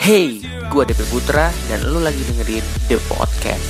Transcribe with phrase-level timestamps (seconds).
[0.00, 0.40] Hey,
[0.72, 3.68] gue Depe Putra dan lu lagi dengerin The Podcast.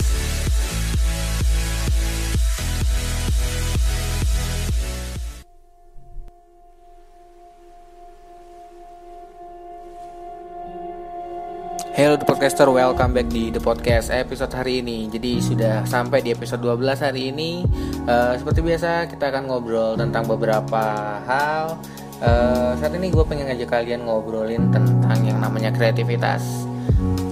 [11.99, 15.11] Hello The Podcaster, welcome back di The Podcast episode hari ini.
[15.11, 17.67] Jadi sudah sampai di episode 12 hari ini.
[18.07, 20.79] Uh, Seperti biasa kita akan ngobrol tentang beberapa
[21.27, 21.75] hal
[22.21, 26.45] uh, Saat ini gue pengen ngajak kalian ngobrolin tentang yang namanya kreativitas.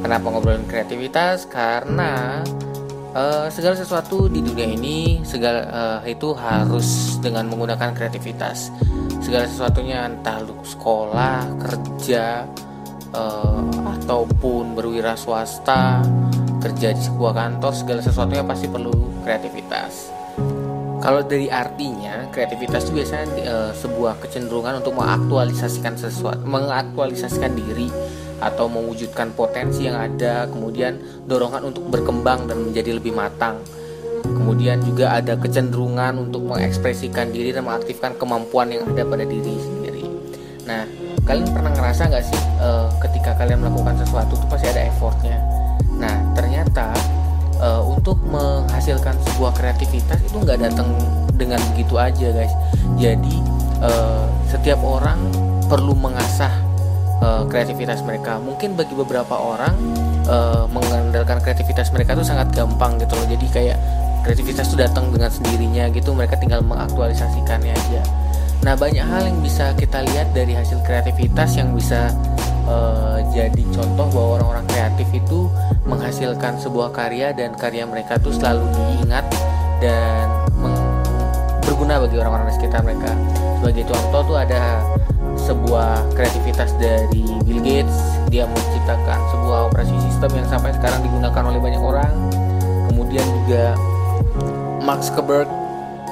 [0.05, 1.49] Kenapa ngobrolin kreativitas?
[1.49, 2.45] Karena
[3.17, 8.69] uh, segala sesuatu di dunia ini segala uh, itu harus dengan menggunakan kreativitas.
[9.25, 12.49] Segala sesuatunya entah lu sekolah, kerja,
[13.13, 13.65] uh,
[13.99, 16.01] ataupun berwira swasta
[16.59, 20.18] kerja di sebuah kantor segala sesuatunya pasti perlu kreativitas
[20.99, 27.89] kalau dari artinya kreativitas itu biasanya uh, sebuah kecenderungan untuk mengaktualisasikan sesuatu mengaktualisasikan diri
[28.39, 33.59] atau mewujudkan potensi yang ada kemudian dorongan untuk berkembang dan menjadi lebih matang.
[34.23, 40.05] Kemudian juga ada kecenderungan untuk mengekspresikan diri dan mengaktifkan kemampuan yang ada pada diri sendiri.
[40.67, 40.87] Nah
[41.27, 45.39] kalian pernah ngerasa nggak sih uh, ketika kalian melakukan sesuatu itu pasti ada effortnya?
[45.99, 46.95] Nah ternyata
[48.09, 50.89] untuk menghasilkan sebuah kreativitas itu nggak datang
[51.37, 52.57] dengan begitu aja guys.
[52.97, 53.37] Jadi
[53.85, 55.21] uh, setiap orang
[55.69, 56.49] perlu mengasah
[57.21, 58.41] uh, kreativitas mereka.
[58.41, 59.77] Mungkin bagi beberapa orang
[60.25, 63.29] uh, mengandalkan kreativitas mereka itu sangat gampang gitu loh.
[63.29, 63.77] Jadi kayak
[64.25, 68.01] kreativitas itu datang dengan sendirinya gitu mereka tinggal mengaktualisasikannya aja.
[68.65, 72.09] Nah banyak hal yang bisa kita lihat dari hasil kreativitas yang bisa
[72.69, 75.49] uh, jadi contoh bahwa orang-orang kreatif itu
[75.89, 79.25] menghasilkan sebuah karya dan karya mereka tuh selalu diingat
[79.81, 80.29] dan
[81.65, 83.13] berguna bagi orang-orang di sekitar mereka.
[83.61, 84.83] Sebagai contoh tuh ada
[85.39, 87.97] sebuah kreativitas dari Bill Gates
[88.29, 92.13] dia menciptakan sebuah operasi sistem yang sampai sekarang digunakan oleh banyak orang.
[92.91, 93.79] Kemudian juga
[94.83, 95.49] Mark Zuckerberg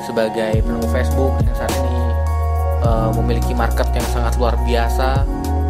[0.06, 2.04] sebagai penemu Facebook yang saat ini
[2.86, 5.26] uh, memiliki market yang sangat luar biasa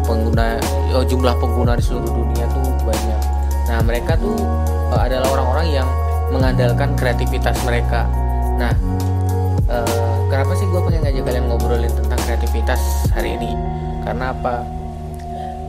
[0.07, 0.55] pengguna
[0.95, 3.21] uh, jumlah pengguna di seluruh dunia tuh banyak.
[3.67, 4.39] Nah mereka tuh
[4.95, 5.87] uh, adalah orang-orang yang
[6.31, 8.07] mengandalkan kreativitas mereka.
[8.55, 8.71] Nah
[9.67, 12.81] uh, kenapa sih gue pengen ngajak kalian ngobrolin tentang kreativitas
[13.11, 13.51] hari ini?
[14.07, 14.63] Karena apa?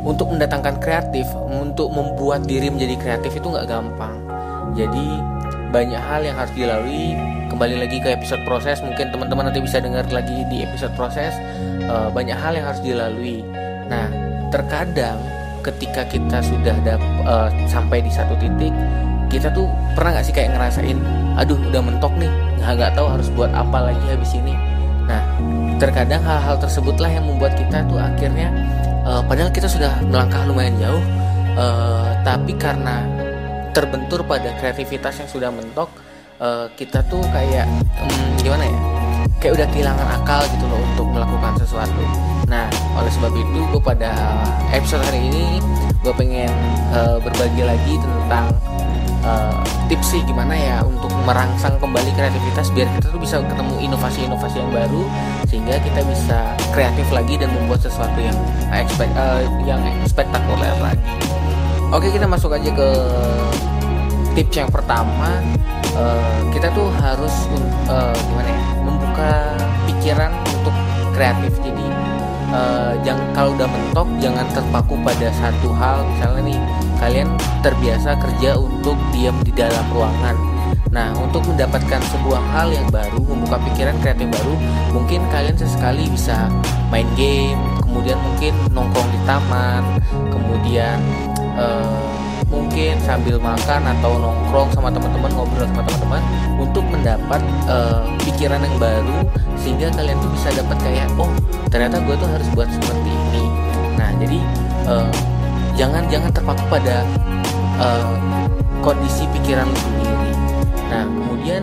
[0.07, 4.15] Untuk mendatangkan kreatif untuk membuat diri menjadi kreatif itu nggak gampang.
[4.79, 5.19] Jadi
[5.75, 7.19] banyak hal yang harus dilalui.
[7.51, 11.35] Kembali lagi ke episode proses mungkin teman-teman nanti bisa dengar lagi di episode proses.
[11.89, 13.41] Uh, banyak hal yang harus dilalui
[13.89, 14.07] nah
[14.49, 15.19] terkadang
[15.65, 18.73] ketika kita sudah dap, uh, sampai di satu titik
[19.29, 20.99] kita tuh pernah nggak sih kayak ngerasain
[21.37, 24.57] aduh udah mentok nih nggak nggak tahu harus buat apa lagi habis ini.
[25.05, 25.23] Nah
[25.79, 28.51] terkadang hal-hal tersebutlah yang membuat kita tuh akhirnya
[29.07, 31.03] uh, padahal kita sudah melangkah lumayan jauh
[31.55, 33.07] uh, tapi karena
[33.73, 35.87] terbentur pada kreativitas yang sudah mentok
[36.43, 37.71] uh, kita tuh kayak
[38.03, 38.98] um, gimana ya
[39.39, 42.03] kayak udah kehilangan akal gitu loh untuk melakukan sesuatu.
[42.51, 42.67] Nah
[42.99, 44.11] oleh sebab itu gue pada
[44.75, 45.63] episode hari ini
[46.03, 46.51] gue pengen
[46.95, 48.51] uh, berbagi lagi tentang
[49.23, 54.57] uh, tips sih gimana ya untuk merangsang kembali kreativitas biar kita tuh bisa ketemu inovasi-inovasi
[54.59, 55.03] yang baru
[55.47, 56.39] sehingga kita bisa
[56.75, 58.37] kreatif lagi dan membuat sesuatu yang
[58.75, 61.15] expect, uh, yang spektakuler lagi.
[61.89, 62.89] Oke kita masuk aja ke
[64.37, 65.41] tips yang pertama.
[65.99, 67.33] Uh, kita tuh harus
[67.91, 69.53] uh, gimana ya membuka
[69.85, 70.73] pikiran untuk
[71.13, 71.53] kreatif.
[71.61, 71.87] Jadi
[72.57, 72.97] uh,
[73.37, 76.09] kalau udah mentok jangan terpaku pada satu hal.
[76.17, 76.61] Misalnya nih
[76.99, 77.29] kalian
[77.61, 80.37] terbiasa kerja untuk diam di dalam ruangan.
[80.89, 84.57] Nah, untuk mendapatkan sebuah hal yang baru, membuka pikiran kreatif baru,
[84.97, 86.49] mungkin kalian sesekali bisa
[86.89, 89.85] main game, kemudian mungkin nongkrong di taman,
[90.33, 90.97] kemudian
[91.61, 92.09] uh,
[92.49, 96.23] mungkin sambil makan atau nongkrong sama teman-teman ngobrol sama teman-teman
[96.57, 99.19] untuk mendapat uh, pikiran yang baru
[99.61, 101.29] sehingga kalian tuh bisa dapat kayak oh
[101.69, 103.45] ternyata gue tuh harus buat seperti ini.
[104.01, 104.39] Nah jadi
[104.89, 105.13] uh,
[105.77, 107.05] jangan jangan terpaku pada
[107.77, 108.17] uh,
[108.81, 110.33] kondisi pikiran sendiri.
[110.89, 111.63] Nah kemudian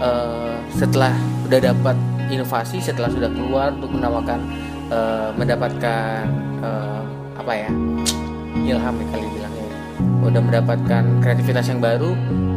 [0.00, 1.12] uh, setelah
[1.44, 1.96] udah dapat
[2.32, 4.40] inovasi setelah sudah keluar untuk menamakan
[4.88, 6.24] uh, mendapatkan
[6.64, 7.02] uh,
[7.36, 7.70] apa ya
[8.70, 9.49] ilham ya kali bilang
[10.20, 12.12] udah mendapatkan kreativitas yang baru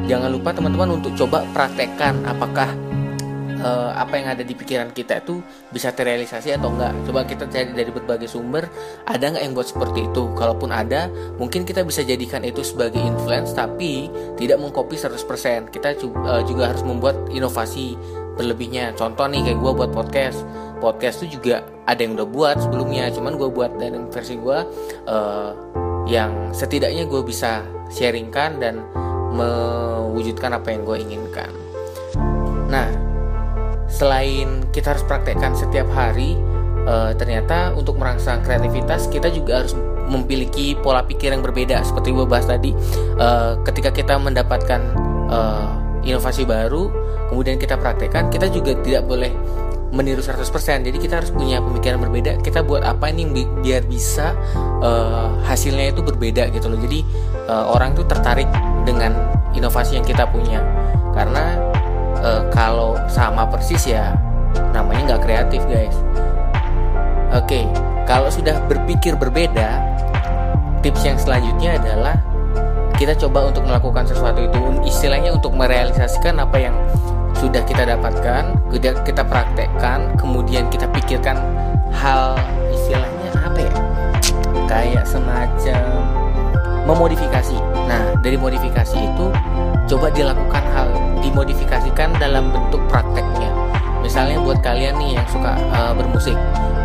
[0.05, 2.69] jangan lupa teman-teman untuk coba praktekkan apakah
[3.63, 5.39] uh, apa yang ada di pikiran kita itu
[5.71, 6.93] bisa terrealisasi atau enggak.
[7.07, 8.67] Coba kita cari dari berbagai sumber
[9.07, 10.23] ada nggak yang buat seperti itu?
[10.35, 11.07] Kalaupun ada
[11.39, 16.83] mungkin kita bisa jadikan itu sebagai influence tapi tidak mengcopy 100% kita uh, juga harus
[16.83, 17.95] membuat inovasi
[18.35, 18.93] berlebihnya.
[18.99, 20.43] Contoh nih kayak gue buat podcast.
[20.83, 24.59] Podcast itu juga ada yang udah buat sebelumnya cuman gue buat dan versi gue
[25.07, 25.51] uh,
[26.09, 28.83] yang setidaknya gue bisa sharingkan dan
[29.33, 31.51] mewujudkan apa yang gue inginkan.
[32.69, 32.87] Nah
[33.87, 36.35] selain kita harus praktekkan setiap hari
[36.85, 39.77] uh, ternyata untuk merangsang kreativitas kita juga harus
[40.09, 41.81] memiliki pola pikir yang berbeda.
[41.81, 42.75] Seperti gue bahas tadi
[43.17, 44.81] uh, ketika kita mendapatkan
[45.31, 46.91] uh, inovasi baru
[47.31, 49.31] kemudian kita praktekkan kita juga tidak boleh
[49.93, 50.41] meniru 100%
[50.81, 52.41] jadi kita harus punya pemikiran berbeda.
[52.41, 54.33] Kita buat apa ini bi biar bisa
[54.81, 56.79] uh, hasilnya itu berbeda gitu loh.
[56.81, 57.05] Jadi
[57.45, 58.49] uh, orang tuh tertarik
[58.83, 59.13] dengan
[59.53, 60.59] inovasi yang kita punya.
[61.13, 61.61] Karena
[62.25, 64.17] uh, kalau sama persis ya
[64.73, 65.93] namanya nggak kreatif guys.
[67.33, 67.65] Oke okay,
[68.09, 69.77] kalau sudah berpikir berbeda
[70.81, 72.17] tips yang selanjutnya adalah
[72.97, 76.75] kita coba untuk melakukan sesuatu itu istilahnya untuk merealisasikan apa yang
[77.41, 81.37] sudah kita dapatkan, kemudian kita praktekkan, kemudian kita pikirkan
[81.93, 82.33] hal
[82.73, 83.73] istilahnya apa ya?
[84.65, 85.85] Kayak semacam
[86.89, 87.53] memodifikasi.
[87.85, 89.29] Nah, dari modifikasi itu
[89.93, 90.89] coba dilakukan hal
[91.21, 93.53] dimodifikasikan dalam bentuk prakteknya.
[94.01, 96.33] Misalnya buat kalian nih yang suka uh, bermusik,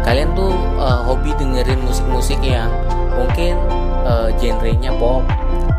[0.04, 2.68] kalian tuh uh, hobi dengerin musik-musik yang
[3.16, 3.56] mungkin
[4.04, 5.24] uh, genrenya pop.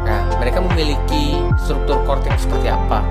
[0.09, 3.06] Nah, mereka memiliki struktur yang seperti apa?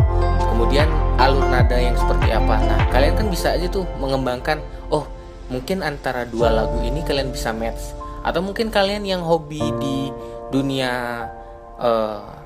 [0.58, 2.56] kemudian alur nada yang seperti apa.
[2.62, 5.04] Nah kalian kan bisa aja tuh mengembangkan oh
[5.50, 7.94] mungkin antara dua lagu ini kalian bisa match.
[8.22, 10.10] Atau mungkin kalian yang hobi di
[10.50, 11.24] dunia
[11.78, 12.38] uh,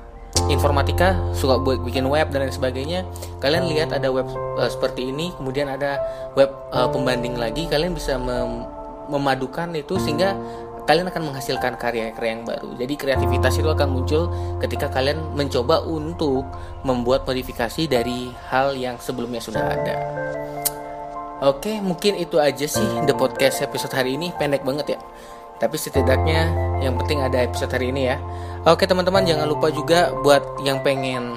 [0.49, 2.99] informatika suka buat bikin web dan lain sebagainya
[3.39, 4.27] kalian lihat ada web
[4.57, 6.01] uh, seperti ini kemudian ada
[6.33, 8.65] web uh, pembanding lagi kalian bisa mem
[9.03, 10.31] memadukan itu sehingga
[10.83, 12.75] kalian akan menghasilkan karya-karya yang baru.
[12.75, 14.27] Jadi kreativitas itu akan muncul
[14.59, 16.43] ketika kalian mencoba untuk
[16.83, 19.95] membuat modifikasi dari hal yang sebelumnya sudah ada.
[21.43, 24.99] Oke, mungkin itu aja sih the podcast episode hari ini pendek banget ya.
[25.59, 26.51] Tapi setidaknya
[26.83, 28.17] yang penting ada episode hari ini ya.
[28.63, 31.35] Oke teman-teman jangan lupa juga buat yang pengen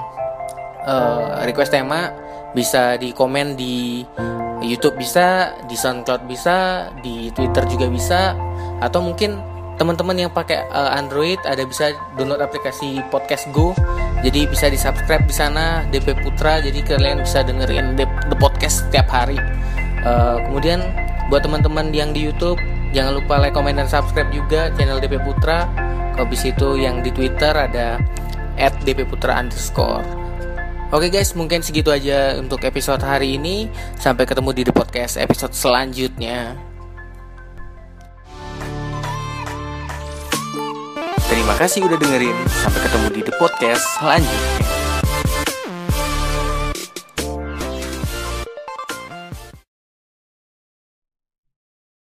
[0.87, 2.15] uh, request tema
[2.55, 4.07] bisa di komen di
[4.63, 8.33] YouTube bisa, di SoundCloud bisa, di Twitter juga bisa
[8.81, 9.41] atau mungkin
[9.77, 13.77] teman-teman yang pakai uh, Android ada bisa download aplikasi Podcast Go.
[14.25, 16.59] Jadi bisa di subscribe di sana DP Putra.
[16.65, 19.37] Jadi kalian bisa dengerin the, the podcast setiap hari.
[20.03, 20.81] Uh, kemudian
[21.29, 22.59] buat teman-teman yang di YouTube
[22.97, 25.69] jangan lupa like comment dan subscribe juga channel DP Putra.
[26.17, 28.01] Habis itu yang di Twitter ada
[28.57, 30.05] at DP Putra underscore.
[30.95, 33.69] Oke guys, mungkin segitu aja untuk episode hari ini.
[34.01, 36.66] Sampai ketemu di The Podcast episode selanjutnya.
[41.47, 42.35] Terima kasih udah dengerin.
[42.51, 44.76] Sampai ketemu di The Podcast selanjutnya.